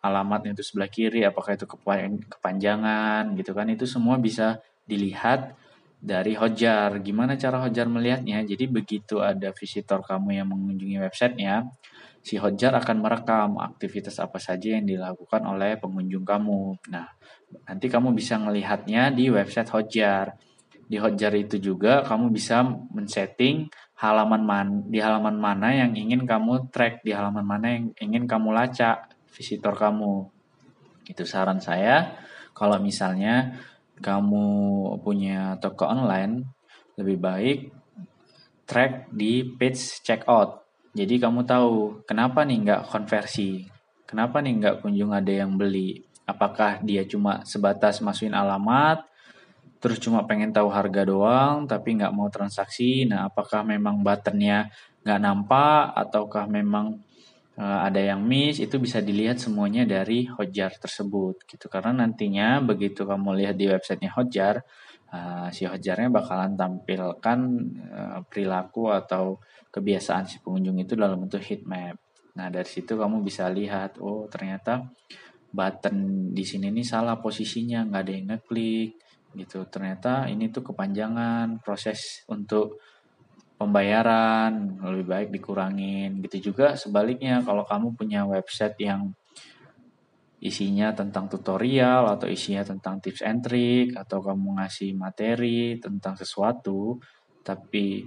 alamatnya 0.00 0.56
itu 0.56 0.64
sebelah 0.64 0.88
kiri 0.88 1.20
apakah 1.28 1.58
itu 1.58 1.68
kepanjangan 1.68 3.36
gitu 3.36 3.52
kan. 3.52 3.68
Itu 3.68 3.84
semua 3.84 4.16
bisa 4.16 4.64
dilihat 4.88 5.52
dari 6.00 6.32
Hotjar 6.36 7.00
gimana 7.04 7.36
cara 7.36 7.60
Hotjar 7.60 7.88
melihatnya? 7.92 8.40
Jadi 8.44 8.64
begitu 8.72 9.20
ada 9.20 9.52
visitor 9.52 10.00
kamu 10.00 10.40
yang 10.40 10.48
mengunjungi 10.48 10.96
websitenya 11.00 11.68
si 12.24 12.40
Hotjar 12.40 12.72
akan 12.80 12.96
merekam 13.04 13.60
aktivitas 13.60 14.16
apa 14.16 14.40
saja 14.40 14.80
yang 14.80 14.88
dilakukan 14.88 15.44
oleh 15.44 15.76
pengunjung 15.76 16.24
kamu. 16.24 16.80
Nah 16.88 17.04
nanti 17.68 17.92
kamu 17.92 18.16
bisa 18.16 18.40
melihatnya 18.40 19.12
di 19.12 19.28
website 19.28 19.68
Hotjar 19.68 20.32
di 20.84 21.00
Hotjar 21.00 21.32
itu 21.36 21.56
juga 21.56 22.04
kamu 22.04 22.28
bisa 22.28 22.60
men-setting 22.64 23.68
halaman 23.96 24.42
man 24.44 24.68
di 24.90 25.00
halaman 25.00 25.38
mana 25.38 25.72
yang 25.72 25.96
ingin 25.96 26.28
kamu 26.28 26.68
track, 26.68 27.00
di 27.06 27.14
halaman 27.14 27.46
mana 27.46 27.66
yang 27.72 27.84
ingin 28.00 28.28
kamu 28.28 28.52
lacak 28.52 29.08
visitor 29.32 29.72
kamu. 29.72 30.28
Itu 31.08 31.24
saran 31.24 31.60
saya. 31.60 32.16
Kalau 32.52 32.78
misalnya 32.78 33.56
kamu 33.98 34.46
punya 35.02 35.56
toko 35.58 35.88
online, 35.88 36.44
lebih 36.98 37.18
baik 37.18 37.58
track 38.64 39.12
di 39.12 39.44
page 39.56 40.00
checkout. 40.02 40.64
Jadi 40.94 41.18
kamu 41.18 41.42
tahu 41.44 42.06
kenapa 42.06 42.46
nih 42.46 42.58
nggak 42.64 42.82
konversi, 42.86 43.66
kenapa 44.06 44.38
nih 44.40 44.52
nggak 44.62 44.76
kunjung 44.80 45.10
ada 45.10 45.30
yang 45.30 45.58
beli. 45.58 46.00
Apakah 46.24 46.80
dia 46.80 47.04
cuma 47.04 47.44
sebatas 47.44 48.00
masukin 48.00 48.32
alamat, 48.32 49.04
terus 49.84 50.00
cuma 50.00 50.24
pengen 50.24 50.48
tahu 50.48 50.72
harga 50.72 51.04
doang 51.04 51.68
tapi 51.68 52.00
nggak 52.00 52.16
mau 52.16 52.32
transaksi. 52.32 53.04
Nah 53.04 53.28
apakah 53.28 53.60
memang 53.60 54.00
buttonnya 54.00 54.72
nggak 55.04 55.20
nampak 55.20 55.92
ataukah 55.92 56.48
memang 56.48 57.04
uh, 57.60 57.84
ada 57.84 58.00
yang 58.00 58.24
miss 58.24 58.64
itu 58.64 58.80
bisa 58.80 59.04
dilihat 59.04 59.36
semuanya 59.36 59.84
dari 59.84 60.24
Hotjar 60.24 60.80
tersebut 60.80 61.44
gitu. 61.44 61.68
Karena 61.68 62.00
nantinya 62.00 62.64
begitu 62.64 63.04
kamu 63.04 63.36
lihat 63.44 63.60
di 63.60 63.68
websitenya 63.68 64.16
Hotjar 64.16 64.64
uh, 65.12 65.52
si 65.52 65.68
Hotjarnya 65.68 66.08
bakalan 66.08 66.56
tampilkan 66.56 67.38
uh, 67.92 68.18
perilaku 68.24 68.88
atau 68.88 69.36
kebiasaan 69.68 70.24
si 70.24 70.40
pengunjung 70.40 70.80
itu 70.80 70.96
dalam 70.96 71.28
bentuk 71.28 71.44
heat 71.44 71.60
map. 71.68 72.00
Nah 72.40 72.48
dari 72.48 72.72
situ 72.72 72.96
kamu 72.96 73.20
bisa 73.20 73.52
lihat 73.52 74.00
oh 74.00 74.32
ternyata 74.32 74.80
button 75.52 76.32
di 76.32 76.40
sini 76.40 76.72
nih 76.72 76.88
salah 76.88 77.20
posisinya 77.20 77.84
nggak 77.84 78.00
ada 78.00 78.12
yang 78.16 78.26
ngeklik 78.32 79.04
gitu. 79.34 79.66
Ternyata 79.68 80.30
ini 80.30 80.48
tuh 80.48 80.62
kepanjangan 80.66 81.60
proses 81.60 82.24
untuk 82.30 82.78
pembayaran 83.54 84.80
lebih 84.82 85.06
baik 85.06 85.28
dikurangin 85.34 86.18
gitu 86.24 86.50
juga 86.50 86.74
sebaliknya. 86.74 87.42
Kalau 87.42 87.62
kamu 87.66 87.94
punya 87.94 88.26
website 88.26 88.78
yang 88.82 89.14
isinya 90.44 90.92
tentang 90.92 91.24
tutorial 91.24 92.04
atau 92.04 92.28
isinya 92.28 92.60
tentang 92.60 93.00
tips 93.00 93.24
and 93.24 93.40
trick 93.40 93.96
atau 93.96 94.20
kamu 94.20 94.60
ngasih 94.60 94.92
materi 94.92 95.80
tentang 95.80 96.20
sesuatu 96.20 97.00
tapi 97.40 98.04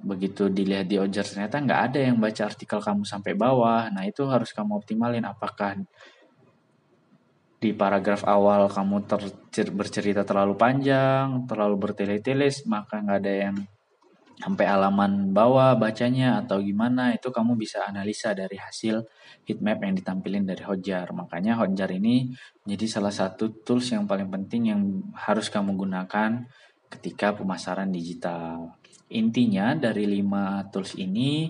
begitu 0.00 0.48
dilihat 0.48 0.88
di 0.88 0.96
Ojar 0.96 1.28
ternyata 1.28 1.60
nggak 1.60 1.80
ada 1.92 1.98
yang 2.00 2.16
baca 2.16 2.48
artikel 2.48 2.80
kamu 2.80 3.04
sampai 3.04 3.36
bawah 3.36 3.92
nah 3.92 4.00
itu 4.08 4.24
harus 4.24 4.56
kamu 4.56 4.80
optimalin 4.80 5.28
apakah 5.28 5.76
di 7.64 7.72
paragraf 7.72 8.28
awal 8.28 8.68
kamu 8.68 9.08
ter 9.08 9.72
bercerita 9.72 10.20
terlalu 10.28 10.52
panjang, 10.60 11.48
terlalu 11.48 11.80
bertele-tele, 11.80 12.52
maka 12.68 13.00
nggak 13.00 13.18
ada 13.24 13.34
yang 13.48 13.56
sampai 14.36 14.68
halaman 14.68 15.32
bawah 15.32 15.72
bacanya 15.72 16.44
atau 16.44 16.60
gimana 16.60 17.16
itu 17.16 17.32
kamu 17.32 17.56
bisa 17.56 17.86
analisa 17.88 18.36
dari 18.36 18.60
hasil 18.60 19.00
heatmap 19.48 19.80
yang 19.80 19.96
ditampilin 19.96 20.44
dari 20.44 20.60
Hotjar. 20.60 21.16
Makanya 21.16 21.56
Hotjar 21.56 21.88
ini 21.96 22.28
menjadi 22.68 23.00
salah 23.00 23.14
satu 23.14 23.64
tools 23.64 23.88
yang 23.96 24.04
paling 24.04 24.28
penting 24.28 24.68
yang 24.68 25.00
harus 25.16 25.48
kamu 25.48 25.72
gunakan 25.72 26.44
ketika 26.92 27.32
pemasaran 27.32 27.88
digital. 27.88 28.76
Intinya 29.08 29.72
dari 29.72 30.04
lima 30.04 30.68
tools 30.68 31.00
ini 31.00 31.48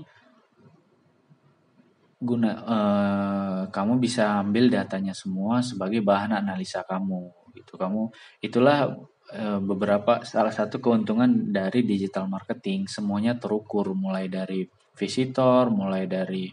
guna 2.24 2.50
uh, 2.64 3.60
kamu 3.68 4.00
bisa 4.00 4.40
ambil 4.40 4.72
datanya 4.72 5.12
semua 5.12 5.60
sebagai 5.60 6.00
bahan 6.00 6.34
analisa 6.40 6.82
kamu 6.88 7.30
itu 7.54 7.76
kamu 7.76 8.10
itulah 8.42 8.96
uh, 9.36 9.60
beberapa 9.60 10.24
salah 10.26 10.50
satu 10.50 10.82
keuntungan 10.82 11.52
dari 11.52 11.86
digital 11.86 12.26
marketing. 12.26 12.90
Semuanya 12.90 13.38
terukur 13.38 13.92
mulai 13.94 14.26
dari 14.32 14.66
visitor 14.94 15.70
mulai 15.70 16.06
dari 16.06 16.50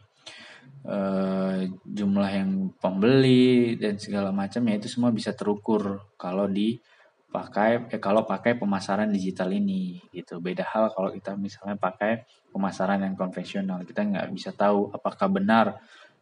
uh, 0.86 1.62
jumlah 1.86 2.30
yang 2.32 2.51
pembeli 2.78 3.78
dan 3.78 3.98
segala 4.01 4.34
macam 4.34 4.66
ya 4.70 4.78
itu 4.78 4.90
semua 4.92 5.10
bisa 5.10 5.34
terukur. 5.34 6.13
Kalau 6.20 6.46
di 6.46 6.78
pakai 7.31 7.88
eh, 7.88 8.01
kalau 8.03 8.27
pakai 8.27 8.59
pemasaran 8.59 9.07
digital 9.07 9.50
ini 9.55 10.03
gitu. 10.11 10.43
Beda 10.43 10.67
hal 10.67 10.91
kalau 10.91 11.09
kita 11.09 11.39
misalnya 11.39 11.79
pakai 11.79 12.27
pemasaran 12.51 13.00
yang 13.01 13.15
konvensional. 13.15 13.88
Kita 13.88 14.03
nggak 14.03 14.27
bisa 14.35 14.51
tahu 14.51 14.91
apakah 14.91 15.31
benar 15.31 15.65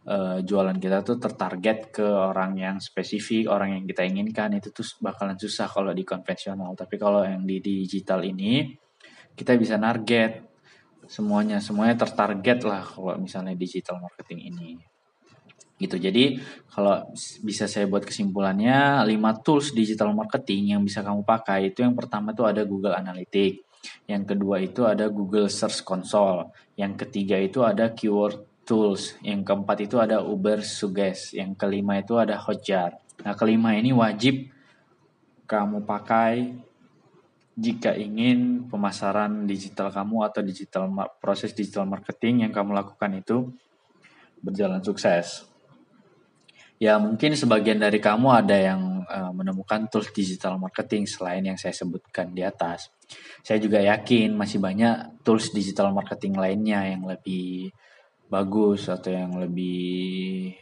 uh, 0.06 0.38
jualan 0.46 0.78
kita 0.78 1.02
tuh 1.02 1.18
tertarget 1.18 1.90
ke 1.90 2.06
orang 2.06 2.56
yang 2.62 2.78
spesifik 2.78 3.50
orang 3.50 3.82
yang 3.82 3.84
kita 3.90 4.06
inginkan. 4.06 4.54
Itu 4.62 4.70
tuh 4.70 4.86
bakalan 5.02 5.36
susah 5.36 5.66
kalau 5.66 5.92
di 5.92 6.06
konvensional. 6.06 6.78
Tapi 6.78 6.96
kalau 7.02 7.26
yang 7.26 7.42
di 7.44 7.58
digital 7.58 8.22
ini 8.22 8.70
kita 9.34 9.58
bisa 9.58 9.82
target 9.82 10.46
semuanya. 11.10 11.58
Semuanya 11.58 11.98
tertarget 11.98 12.62
lah 12.70 12.86
kalau 12.86 13.18
misalnya 13.18 13.58
digital 13.58 13.98
marketing 13.98 14.54
ini 14.54 14.89
gitu. 15.80 15.96
Jadi 15.96 16.38
kalau 16.68 17.08
bisa 17.42 17.66
saya 17.66 17.88
buat 17.88 18.04
kesimpulannya 18.04 19.08
5 19.08 19.46
tools 19.48 19.72
digital 19.72 20.12
marketing 20.12 20.76
yang 20.76 20.84
bisa 20.84 21.00
kamu 21.00 21.24
pakai 21.24 21.72
itu 21.72 21.82
yang 21.82 21.96
pertama 21.96 22.36
itu 22.36 22.44
ada 22.44 22.68
Google 22.68 22.94
Analytics, 23.00 23.64
yang 24.12 24.28
kedua 24.28 24.60
itu 24.60 24.84
ada 24.84 25.08
Google 25.08 25.48
Search 25.48 25.88
Console, 25.88 26.52
yang 26.76 27.00
ketiga 27.00 27.40
itu 27.40 27.64
ada 27.64 27.96
keyword 27.96 28.50
Tools. 28.70 29.18
Yang 29.26 29.50
keempat 29.50 29.78
itu 29.82 29.98
ada 29.98 30.22
Uber 30.22 30.62
Suggest. 30.62 31.34
Yang 31.34 31.58
kelima 31.58 31.98
itu 31.98 32.22
ada 32.22 32.38
Hotjar. 32.38 33.02
Nah, 33.26 33.34
kelima 33.34 33.74
ini 33.74 33.90
wajib 33.90 34.46
kamu 35.50 35.90
pakai 35.90 36.54
jika 37.58 37.98
ingin 37.98 38.70
pemasaran 38.70 39.50
digital 39.50 39.90
kamu 39.90 40.22
atau 40.22 40.46
digital 40.46 40.86
proses 41.18 41.58
digital 41.58 41.90
marketing 41.90 42.46
yang 42.46 42.54
kamu 42.54 42.78
lakukan 42.78 43.10
itu 43.18 43.50
berjalan 44.46 44.86
sukses. 44.86 45.49
Ya 46.80 46.96
mungkin 46.96 47.36
sebagian 47.36 47.76
dari 47.76 48.00
kamu 48.00 48.28
ada 48.32 48.56
yang 48.56 49.04
uh, 49.04 49.36
menemukan 49.36 49.92
tools 49.92 50.16
digital 50.16 50.56
marketing 50.56 51.04
selain 51.04 51.44
yang 51.44 51.60
saya 51.60 51.76
sebutkan 51.76 52.32
di 52.32 52.40
atas. 52.40 52.88
Saya 53.44 53.60
juga 53.60 53.84
yakin 53.84 54.32
masih 54.32 54.64
banyak 54.64 55.20
tools 55.28 55.52
digital 55.52 55.92
marketing 55.92 56.40
lainnya 56.40 56.88
yang 56.88 57.04
lebih 57.04 57.76
bagus 58.32 58.88
atau 58.88 59.12
yang 59.12 59.36
lebih 59.36 60.56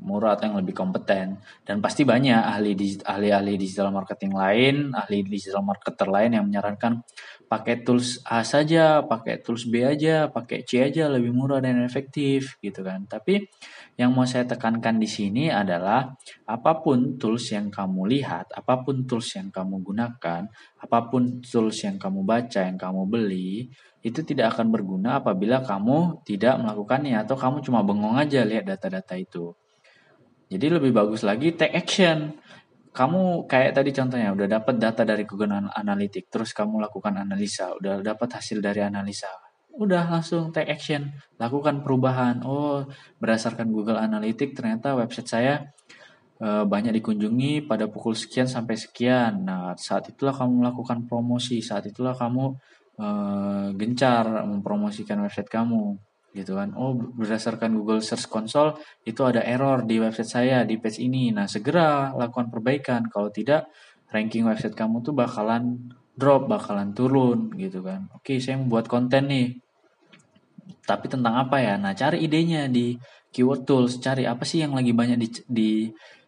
murah 0.00 0.38
atau 0.38 0.48
yang 0.48 0.58
lebih 0.64 0.72
kompeten 0.72 1.36
dan 1.66 1.76
pasti 1.84 2.08
banyak 2.08 2.40
ahli 2.40 2.72
ahli 3.04 3.28
ahli 3.36 3.52
digital 3.60 3.92
marketing 3.92 4.32
lain 4.32 4.96
ahli 4.96 5.20
digital 5.28 5.60
marketer 5.60 6.08
lain 6.08 6.40
yang 6.40 6.48
menyarankan 6.48 7.04
pakai 7.50 7.82
tools 7.82 8.22
A 8.30 8.46
saja 8.46 9.02
pakai 9.02 9.42
tools 9.42 9.66
B 9.66 9.82
aja 9.82 10.30
pakai 10.30 10.62
C 10.62 10.86
aja 10.86 11.10
lebih 11.10 11.34
murah 11.34 11.58
dan 11.58 11.82
efektif 11.82 12.54
gitu 12.62 12.86
kan 12.86 13.10
tapi 13.10 13.50
yang 13.98 14.14
mau 14.14 14.22
saya 14.22 14.46
tekankan 14.46 15.02
di 15.02 15.10
sini 15.10 15.50
adalah 15.50 16.14
apa 16.46 16.78
pun 16.78 17.18
tools 17.18 17.50
yang 17.50 17.66
kamu 17.66 18.06
lihat 18.06 18.54
apa 18.54 18.86
pun 18.86 19.02
tools 19.02 19.34
yang 19.34 19.50
kamu 19.50 19.82
gunakan 19.82 20.46
apa 20.78 20.98
pun 21.10 21.42
tools 21.42 21.82
yang 21.82 21.98
kamu 21.98 22.22
baca 22.22 22.60
yang 22.62 22.78
kamu 22.78 23.02
beli 23.10 23.66
itu 24.06 24.22
tidak 24.22 24.54
akan 24.54 24.70
berguna 24.70 25.18
apabila 25.18 25.66
kamu 25.66 26.22
tidak 26.22 26.54
melakukannya 26.54 27.18
atau 27.18 27.34
kamu 27.34 27.66
cuma 27.66 27.82
bengong 27.82 28.14
aja 28.14 28.46
lihat 28.46 28.62
data-data 28.62 29.18
itu 29.18 29.58
jadi 30.50 30.66
lebih 30.66 30.90
bagus 30.90 31.22
lagi 31.22 31.54
take 31.54 31.78
action. 31.78 32.34
Kamu 32.90 33.46
kayak 33.46 33.78
tadi 33.78 33.94
contohnya 33.94 34.34
udah 34.34 34.48
dapat 34.50 34.74
data 34.82 35.06
dari 35.06 35.22
Google 35.22 35.70
Analytics, 35.70 36.26
terus 36.26 36.50
kamu 36.50 36.82
lakukan 36.82 37.14
analisa, 37.14 37.70
udah 37.78 38.02
dapat 38.02 38.28
hasil 38.34 38.58
dari 38.58 38.82
analisa. 38.82 39.30
Udah 39.70 40.10
langsung 40.10 40.50
take 40.50 40.66
action, 40.74 41.14
lakukan 41.38 41.86
perubahan. 41.86 42.42
Oh, 42.42 42.82
berdasarkan 43.22 43.70
Google 43.70 44.02
Analytics 44.02 44.58
ternyata 44.58 44.98
website 44.98 45.30
saya 45.30 45.54
e, 46.42 46.66
banyak 46.66 46.90
dikunjungi 46.98 47.70
pada 47.70 47.86
pukul 47.86 48.18
sekian 48.18 48.50
sampai 48.50 48.74
sekian. 48.74 49.46
Nah, 49.46 49.78
saat 49.78 50.10
itulah 50.10 50.34
kamu 50.34 50.66
melakukan 50.66 51.06
promosi, 51.06 51.62
saat 51.62 51.86
itulah 51.86 52.18
kamu 52.18 52.58
e, 52.98 53.06
gencar 53.78 54.26
mempromosikan 54.50 55.22
website 55.22 55.46
kamu 55.46 55.94
gitu 56.30 56.58
kan. 56.58 56.72
Oh, 56.78 56.94
berdasarkan 56.94 57.74
Google 57.74 58.02
Search 58.02 58.30
Console 58.30 58.78
itu 59.02 59.22
ada 59.26 59.42
error 59.42 59.82
di 59.82 59.98
website 59.98 60.30
saya 60.30 60.58
di 60.62 60.78
page 60.78 61.02
ini. 61.02 61.34
Nah, 61.34 61.50
segera 61.50 62.14
lakukan 62.14 62.48
perbaikan. 62.48 63.10
Kalau 63.10 63.30
tidak, 63.34 63.70
ranking 64.14 64.46
website 64.46 64.74
kamu 64.74 65.02
tuh 65.02 65.14
bakalan 65.14 65.90
drop, 66.14 66.46
bakalan 66.46 66.94
turun 66.94 67.50
gitu 67.58 67.82
kan. 67.82 68.10
Oke, 68.14 68.38
saya 68.38 68.58
membuat 68.58 68.86
konten 68.86 69.30
nih. 69.30 69.58
Tapi 70.86 71.06
tentang 71.06 71.38
apa 71.38 71.58
ya? 71.62 71.74
Nah, 71.78 71.94
cari 71.94 72.22
idenya 72.22 72.66
di 72.66 72.94
keyword 73.30 73.62
tools, 73.66 73.98
cari 74.02 74.26
apa 74.26 74.42
sih 74.42 74.62
yang 74.62 74.74
lagi 74.74 74.90
banyak 74.90 75.18
di, 75.18 75.28
di 75.46 75.70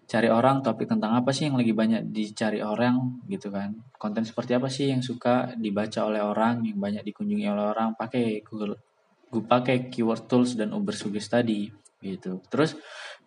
cari 0.07 0.29
orang 0.29 0.61
topik 0.61 0.91
tentang 0.91 1.17
apa 1.17 1.33
sih 1.33 1.49
yang 1.49 1.57
lagi 1.57 1.73
banyak 1.73 2.13
dicari 2.13 2.61
orang 2.61 3.25
gitu 3.33 3.49
kan 3.49 3.73
konten 3.97 4.29
seperti 4.29 4.53
apa 4.53 4.69
sih 4.69 4.93
yang 4.93 5.01
suka 5.01 5.57
dibaca 5.57 6.05
oleh 6.05 6.21
orang 6.21 6.69
yang 6.69 6.77
banyak 6.77 7.01
dikunjungi 7.01 7.49
oleh 7.49 7.73
orang 7.73 7.97
pakai 7.97 8.45
Google 8.45 8.77
gue 9.33 9.43
pakai 9.49 9.89
keyword 9.89 10.29
tools 10.29 10.53
dan 10.61 10.77
Uber 10.77 10.93
Suggest 10.93 11.33
tadi 11.33 11.73
gitu. 12.05 12.45
Terus 12.53 12.77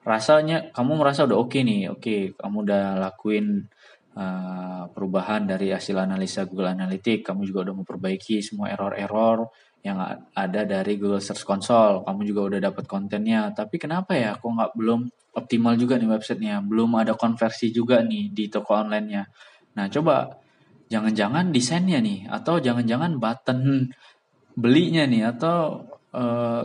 rasanya 0.06 0.70
kamu 0.70 1.02
merasa 1.02 1.26
udah 1.26 1.38
oke 1.42 1.50
okay 1.50 1.62
nih, 1.66 1.90
oke 1.90 2.00
okay, 2.00 2.20
kamu 2.38 2.58
udah 2.70 2.86
lakuin 3.02 3.66
uh, 4.14 4.86
perubahan 4.94 5.50
dari 5.50 5.74
hasil 5.74 5.98
analisa 5.98 6.46
Google 6.46 6.78
Analytics, 6.78 7.26
kamu 7.26 7.42
juga 7.50 7.72
udah 7.72 7.76
memperbaiki 7.82 8.46
semua 8.46 8.70
error-error 8.70 9.50
yang 9.86 10.02
ada 10.34 10.62
dari 10.66 10.98
Google 10.98 11.22
Search 11.22 11.46
Console, 11.46 12.02
kamu 12.06 12.22
juga 12.26 12.42
udah 12.54 12.60
dapat 12.70 12.86
kontennya. 12.90 13.54
Tapi 13.54 13.78
kenapa 13.78 14.18
ya, 14.18 14.34
kok 14.34 14.50
nggak 14.50 14.74
belum 14.74 15.10
optimal 15.38 15.78
juga 15.78 16.02
nih 16.02 16.10
websitenya, 16.10 16.62
belum 16.66 16.90
ada 17.02 17.14
konversi 17.14 17.70
juga 17.70 18.02
nih 18.02 18.34
di 18.34 18.50
toko 18.50 18.82
online-nya. 18.82 19.24
Nah 19.78 19.86
coba 19.90 20.42
jangan-jangan 20.90 21.54
desainnya 21.54 22.02
nih, 22.02 22.26
atau 22.30 22.58
jangan-jangan 22.58 23.22
button 23.22 23.90
belinya 24.58 25.06
nih, 25.06 25.34
atau 25.34 25.86
uh, 26.16 26.64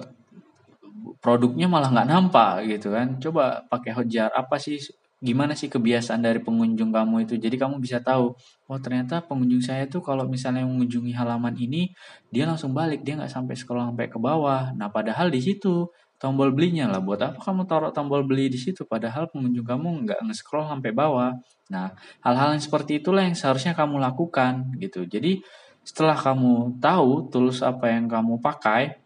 produknya 1.18 1.66
malah 1.66 1.90
nggak 1.90 2.08
nampak 2.08 2.52
gitu 2.70 2.94
kan. 2.94 3.18
Coba 3.18 3.66
pakai 3.66 3.92
Hotjar 3.96 4.30
apa 4.30 4.56
sih 4.56 4.78
gimana 5.20 5.52
sih 5.52 5.68
kebiasaan 5.68 6.24
dari 6.24 6.40
pengunjung 6.40 6.88
kamu 6.88 7.28
itu. 7.28 7.36
Jadi 7.36 7.60
kamu 7.60 7.76
bisa 7.76 8.00
tahu, 8.00 8.32
oh 8.70 8.78
ternyata 8.80 9.20
pengunjung 9.20 9.60
saya 9.60 9.84
tuh 9.84 10.00
kalau 10.00 10.24
misalnya 10.24 10.64
mengunjungi 10.64 11.12
halaman 11.12 11.52
ini 11.60 11.92
dia 12.32 12.48
langsung 12.48 12.72
balik, 12.72 13.04
dia 13.04 13.20
nggak 13.20 13.28
sampai 13.28 13.52
scroll 13.52 13.84
sampai 13.84 14.08
ke 14.08 14.16
bawah. 14.16 14.72
Nah, 14.72 14.88
padahal 14.88 15.28
di 15.28 15.44
situ 15.44 15.92
tombol 16.16 16.56
belinya 16.56 16.88
lah. 16.88 17.04
Buat 17.04 17.20
apa 17.36 17.38
kamu 17.40 17.68
taruh 17.68 17.92
tombol 17.92 18.24
beli 18.24 18.48
di 18.48 18.56
situ 18.56 18.88
padahal 18.88 19.28
pengunjung 19.28 19.64
kamu 19.68 20.08
nggak 20.08 20.20
nge-scroll 20.24 20.64
sampai 20.68 20.90
bawah. 20.96 21.36
Nah, 21.68 21.92
hal-hal 22.24 22.56
yang 22.56 22.64
seperti 22.64 23.04
itulah 23.04 23.20
yang 23.20 23.36
seharusnya 23.36 23.76
kamu 23.76 24.00
lakukan 24.00 24.72
gitu. 24.80 25.04
Jadi 25.04 25.44
setelah 25.84 26.16
kamu 26.16 26.80
tahu 26.80 27.28
tools 27.28 27.60
apa 27.60 27.92
yang 27.92 28.08
kamu 28.08 28.40
pakai, 28.40 29.00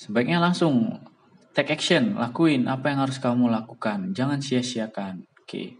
Sebaiknya 0.00 0.40
langsung 0.40 0.96
take 1.52 1.76
action, 1.76 2.16
lakuin 2.16 2.64
apa 2.72 2.88
yang 2.88 3.04
harus 3.04 3.20
kamu 3.20 3.52
lakukan. 3.52 4.16
Jangan 4.16 4.40
sia-siakan. 4.40 5.28
Oke. 5.44 5.76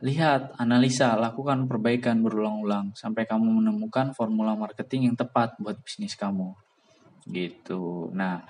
Lihat, 0.00 0.56
analisa, 0.56 1.12
lakukan 1.20 1.68
perbaikan 1.68 2.24
berulang-ulang 2.24 2.96
sampai 2.96 3.28
kamu 3.28 3.60
menemukan 3.60 4.16
formula 4.16 4.56
marketing 4.56 5.12
yang 5.12 5.16
tepat 5.20 5.60
buat 5.60 5.76
bisnis 5.84 6.16
kamu. 6.16 6.56
Gitu. 7.28 8.08
Nah, 8.16 8.40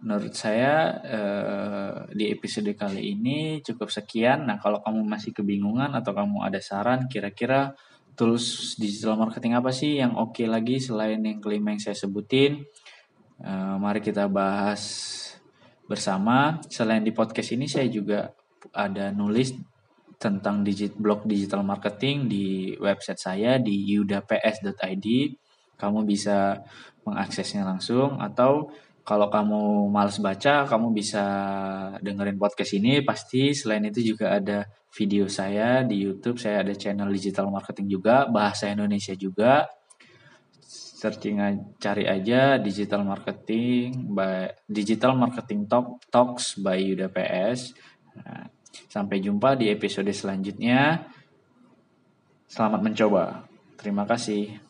menurut 0.00 0.32
saya 0.32 1.04
eh, 1.04 1.94
di 2.16 2.32
episode 2.32 2.72
kali 2.72 3.12
ini 3.12 3.60
cukup 3.60 3.92
sekian. 3.92 4.48
Nah, 4.48 4.56
kalau 4.56 4.80
kamu 4.80 5.04
masih 5.04 5.36
kebingungan 5.36 5.92
atau 5.92 6.16
kamu 6.16 6.48
ada 6.48 6.64
saran 6.64 7.12
kira-kira 7.12 7.76
tools 8.16 8.80
digital 8.80 9.20
marketing 9.20 9.52
apa 9.52 9.68
sih 9.68 10.00
yang 10.00 10.16
oke 10.16 10.32
okay 10.32 10.48
lagi 10.48 10.80
selain 10.80 11.20
yang 11.20 11.44
kelima 11.44 11.76
yang 11.76 11.82
saya 11.92 11.92
sebutin? 11.92 12.64
Uh, 13.36 13.76
mari 13.76 14.00
kita 14.00 14.28
bahas 14.28 14.82
bersama. 15.84 16.60
Selain 16.72 17.04
di 17.04 17.12
podcast 17.12 17.52
ini 17.52 17.68
saya 17.68 17.86
juga 17.92 18.32
ada 18.72 19.12
nulis 19.12 19.52
tentang 20.16 20.64
digit 20.64 20.96
blog 20.96 21.28
digital 21.28 21.60
marketing 21.60 22.26
di 22.26 22.72
website 22.80 23.20
saya 23.20 23.60
di 23.60 23.92
yudaps.id. 23.92 25.06
Kamu 25.76 26.08
bisa 26.08 26.64
mengaksesnya 27.04 27.68
langsung 27.68 28.16
atau 28.16 28.72
kalau 29.06 29.30
kamu 29.30 29.86
males 29.86 30.18
baca, 30.18 30.66
kamu 30.66 30.90
bisa 30.90 31.22
dengerin 32.02 32.40
podcast 32.42 32.74
ini. 32.74 33.06
Pasti 33.06 33.54
selain 33.54 33.86
itu 33.86 34.02
juga 34.02 34.34
ada 34.34 34.66
video 34.90 35.30
saya 35.30 35.86
di 35.86 36.02
YouTube. 36.02 36.42
Saya 36.42 36.66
ada 36.66 36.74
channel 36.74 37.14
digital 37.14 37.46
marketing 37.52 37.86
juga, 37.86 38.26
bahasa 38.26 38.66
Indonesia 38.66 39.14
juga 39.14 39.68
searching 40.96 41.36
cari 41.76 42.08
aja 42.08 42.56
digital 42.56 43.04
marketing 43.04 44.16
by 44.16 44.48
digital 44.64 45.12
marketing 45.12 45.68
talk 45.68 46.00
talks 46.08 46.56
by 46.56 46.80
Yuda. 46.80 47.12
Nah, 47.12 48.48
sampai 48.88 49.20
jumpa 49.20 49.60
di 49.60 49.68
episode 49.68 50.08
selanjutnya. 50.08 51.04
Selamat 52.48 52.80
mencoba. 52.80 53.44
Terima 53.76 54.08
kasih. 54.08 54.65